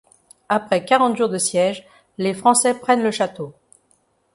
Après 0.49 0.83
quarante 0.83 1.15
jours 1.15 1.29
de 1.29 1.37
siège, 1.37 1.85
les 2.17 2.33
Français 2.33 2.73
prennent 2.73 3.03
le 3.03 3.11
château. 3.11 3.53